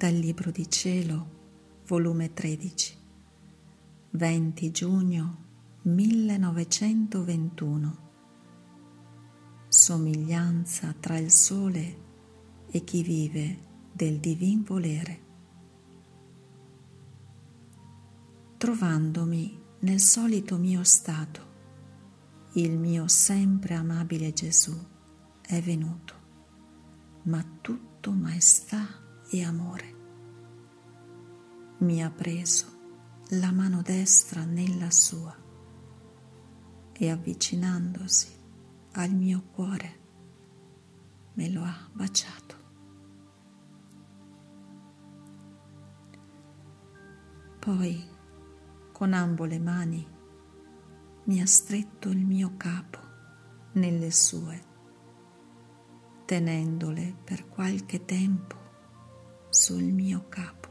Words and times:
dal 0.00 0.14
Libro 0.14 0.50
di 0.50 0.70
Cielo, 0.70 1.82
volume 1.86 2.32
13, 2.32 2.96
20 4.12 4.70
giugno 4.70 5.44
1921. 5.82 7.98
Somiglianza 9.68 10.94
tra 10.98 11.18
il 11.18 11.30
sole 11.30 11.96
e 12.70 12.82
chi 12.82 13.02
vive 13.02 13.58
del 13.92 14.20
divin 14.20 14.62
volere. 14.62 15.20
Trovandomi 18.56 19.60
nel 19.80 20.00
solito 20.00 20.56
mio 20.56 20.82
stato, 20.82 21.48
il 22.54 22.78
mio 22.78 23.06
sempre 23.06 23.74
amabile 23.74 24.32
Gesù 24.32 24.74
è 25.42 25.60
venuto, 25.60 26.14
ma 27.24 27.44
tutto 27.60 28.12
maestà 28.12 29.08
e 29.30 29.44
amore. 29.44 29.94
Mi 31.78 32.02
ha 32.02 32.10
preso 32.10 32.66
la 33.30 33.52
mano 33.52 33.80
destra 33.80 34.44
nella 34.44 34.90
sua 34.90 35.34
e 36.92 37.10
avvicinandosi 37.10 38.28
al 38.92 39.14
mio 39.14 39.44
cuore 39.52 39.98
me 41.34 41.48
lo 41.48 41.62
ha 41.62 41.88
baciato. 41.92 42.56
Poi 47.60 48.08
con 48.92 49.12
ambo 49.12 49.44
le 49.44 49.58
mani 49.58 50.06
mi 51.24 51.40
ha 51.40 51.46
stretto 51.46 52.08
il 52.08 52.26
mio 52.26 52.54
capo 52.56 52.98
nelle 53.72 54.10
sue, 54.10 54.64
tenendole 56.24 57.14
per 57.22 57.48
qualche 57.48 58.04
tempo 58.04 58.59
sul 59.60 59.82
mio 59.82 60.24
capo. 60.30 60.68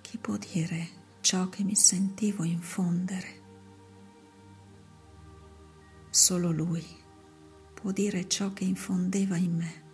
Chi 0.00 0.18
può 0.18 0.36
dire 0.36 0.88
ciò 1.20 1.48
che 1.48 1.62
mi 1.62 1.76
sentivo 1.76 2.42
infondere? 2.42 3.44
Solo 6.10 6.50
lui 6.50 6.84
può 7.72 7.92
dire 7.92 8.26
ciò 8.26 8.52
che 8.52 8.64
infondeva 8.64 9.36
in 9.36 9.54
me. 9.54 9.84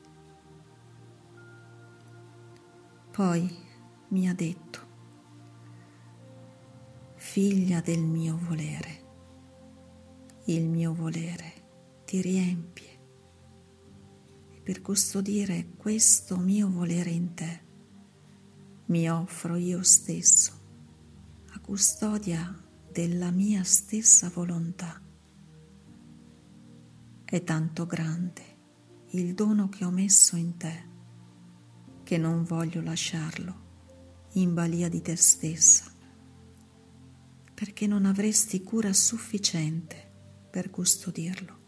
Poi 3.11 3.55
mi 4.09 4.31
ha 4.31 4.34
detto, 4.34 4.81
figlia 7.16 7.83
del 7.83 8.00
mio 8.00 8.39
volere, 8.41 9.05
il 10.44 10.66
mio 10.70 10.94
volere 10.94 11.53
ti 12.06 12.22
riempie 12.22 12.81
per 14.62 14.80
custodire 14.80 15.70
questo 15.77 16.36
mio 16.36 16.70
volere 16.70 17.10
in 17.10 17.34
te. 17.34 17.60
Mi 18.86 19.10
offro 19.10 19.56
io 19.56 19.82
stesso 19.82 20.60
a 21.50 21.58
custodia 21.58 22.54
della 22.91 23.30
mia 23.30 23.64
stessa 23.64 24.30
volontà. 24.30 25.00
È 27.24 27.42
tanto 27.42 27.86
grande 27.86 28.42
il 29.10 29.34
dono 29.34 29.69
che 29.69 29.84
ho 29.84 29.91
messo 29.91 30.36
in 30.36 30.56
te 30.56 30.91
che 32.04 32.19
non 32.19 32.44
voglio 32.44 32.82
lasciarlo 32.82 33.60
in 34.32 34.54
balia 34.54 34.88
di 34.88 35.00
te 35.02 35.16
stessa, 35.16 35.91
perché 37.54 37.86
non 37.86 38.06
avresti 38.06 38.62
cura 38.62 38.92
sufficiente 38.92 40.10
per 40.50 40.70
custodirlo. 40.70 41.60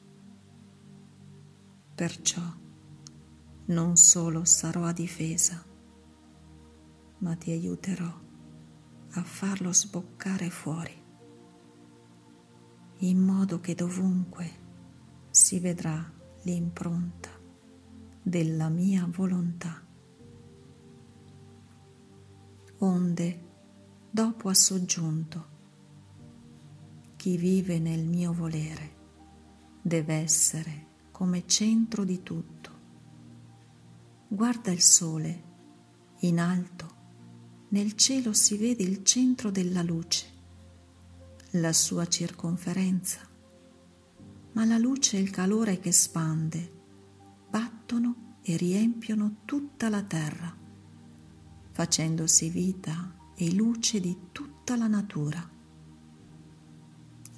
Perciò 1.95 2.63
non 3.67 3.97
solo 3.97 4.45
sarò 4.45 4.85
a 4.85 4.93
difesa, 4.93 5.65
ma 7.19 7.35
ti 7.37 7.51
aiuterò 7.51 8.23
a 9.13 9.23
farlo 9.23 9.73
sboccare 9.73 10.51
fuori, 10.51 11.03
in 12.99 13.19
modo 13.19 13.61
che 13.61 13.75
dovunque 13.75 14.63
si 15.31 15.61
vedrà 15.61 16.13
l'impronta 16.43 17.31
della 18.23 18.69
mia 18.69 19.09
volontà. 19.11 19.83
Onde, 22.79 23.41
dopo 24.11 24.49
ha 24.51 24.55
soggiunto, 24.55 25.53
chi 27.17 27.39
vive 27.39 27.79
nel 27.79 28.05
mio 28.05 28.35
volere 28.35 28.93
deve 29.81 30.17
essere 30.17 30.87
come 31.11 31.47
centro 31.47 32.05
di 32.05 32.23
tutto 32.23 32.74
guarda 34.35 34.73
il 34.73 34.83
sole, 34.83 35.43
in 36.21 36.41
alto, 36.41 36.93
nel 37.69 37.95
cielo 37.95 38.33
si 38.33 38.57
vede 38.57 38.83
il 38.83 39.05
centro 39.05 39.51
della 39.51 39.83
luce, 39.83 40.27
la 41.53 41.73
sua 41.73 42.07
circonferenza, 42.09 43.21
ma 44.53 44.65
la 44.65 44.77
luce 44.77 45.17
e 45.17 45.21
il 45.21 45.31
calore 45.31 45.79
che 45.79 45.93
spande 45.93 46.73
battono 47.49 48.39
e 48.43 48.57
riempiono 48.57 49.43
tutta 49.45 49.89
la 49.89 50.03
terra, 50.03 50.53
facendosi 51.71 52.49
vita 52.51 53.33
e 53.37 53.53
luce 53.55 54.01
di 54.01 54.17
tutta 54.33 54.77
la 54.77 54.89
natura. 54.89 55.49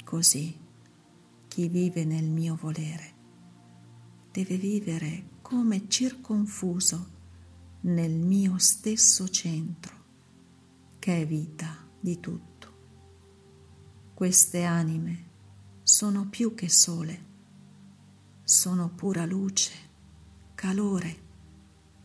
Così 0.03 0.59
chi 1.47 1.69
vive 1.69 2.05
nel 2.05 2.31
mio 2.31 2.57
volere 2.59 3.15
deve 4.31 4.57
vivere 4.57 5.35
come 5.47 5.87
circonfuso 5.87 7.11
nel 7.83 8.11
mio 8.11 8.59
stesso 8.59 9.29
centro, 9.29 9.95
che 10.99 11.21
è 11.23 11.25
vita 11.25 11.87
di 12.01 12.19
tutto. 12.19 12.75
Queste 14.13 14.65
anime 14.65 15.25
sono 15.85 16.27
più 16.29 16.57
che 16.57 16.69
sole, 16.69 17.25
sono 18.43 18.89
pura 18.89 19.25
luce, 19.25 19.73
calore 20.57 21.17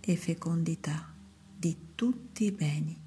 e 0.02 0.16
fecondità 0.16 1.12
di 1.58 1.96
tutti 1.96 2.44
i 2.44 2.52
beni. 2.52 3.02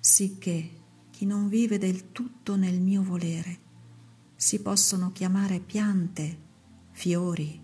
Sicché 0.00 0.70
chi 1.10 1.26
non 1.26 1.48
vive 1.48 1.76
del 1.76 2.10
tutto 2.10 2.56
nel 2.56 2.80
mio 2.80 3.02
volere 3.02 3.58
si 4.34 4.62
possono 4.62 5.12
chiamare 5.12 5.60
piante, 5.60 6.38
fiori, 6.92 7.63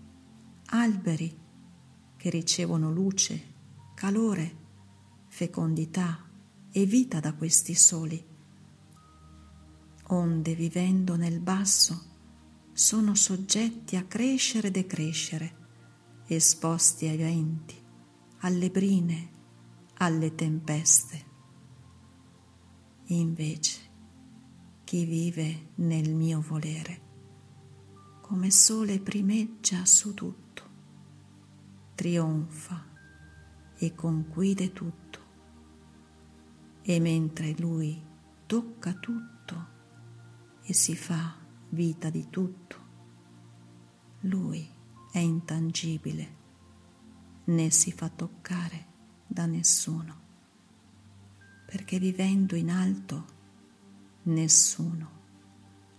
alberi 0.73 1.37
che 2.15 2.29
ricevono 2.29 2.91
luce, 2.91 3.53
calore, 3.93 4.59
fecondità 5.27 6.29
e 6.71 6.85
vita 6.85 7.19
da 7.19 7.33
questi 7.33 7.73
soli, 7.73 8.23
onde 10.07 10.55
vivendo 10.55 11.15
nel 11.15 11.39
basso 11.39 12.09
sono 12.71 13.15
soggetti 13.15 13.97
a 13.97 14.05
crescere 14.05 14.69
e 14.69 14.71
decrescere, 14.71 15.55
esposti 16.27 17.07
ai 17.07 17.17
venti, 17.17 17.75
alle 18.39 18.69
brine, 18.69 19.31
alle 19.95 20.33
tempeste. 20.35 21.29
Invece, 23.07 23.79
chi 24.85 25.03
vive 25.03 25.71
nel 25.75 26.13
mio 26.13 26.39
volere, 26.39 27.09
come 28.21 28.49
sole 28.51 28.99
primeggia 28.99 29.85
su 29.85 30.13
tutto 30.13 30.50
trionfa 32.01 32.83
e 33.77 33.93
conquide 33.93 34.73
tutto. 34.73 35.19
E 36.81 36.99
mentre 36.99 37.53
lui 37.59 38.01
tocca 38.47 38.91
tutto 38.93 39.67
e 40.63 40.73
si 40.73 40.95
fa 40.95 41.37
vita 41.69 42.09
di 42.09 42.27
tutto, 42.31 42.75
lui 44.21 44.67
è 45.11 45.19
intangibile, 45.19 46.35
né 47.43 47.69
si 47.69 47.91
fa 47.91 48.09
toccare 48.09 48.85
da 49.27 49.45
nessuno, 49.45 50.19
perché 51.67 51.99
vivendo 51.99 52.55
in 52.55 52.71
alto 52.71 53.25
nessuno 54.23 55.11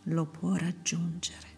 lo 0.03 0.27
può 0.27 0.57
raggiungere. 0.57 1.52